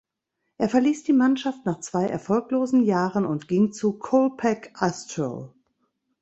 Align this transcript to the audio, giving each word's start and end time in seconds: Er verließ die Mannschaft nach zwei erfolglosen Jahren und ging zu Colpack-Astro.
Er 0.57 0.67
verließ 0.67 1.03
die 1.03 1.13
Mannschaft 1.13 1.63
nach 1.67 1.79
zwei 1.81 2.07
erfolglosen 2.07 2.81
Jahren 2.81 3.23
und 3.23 3.47
ging 3.47 3.71
zu 3.71 3.99
Colpack-Astro. 3.99 5.53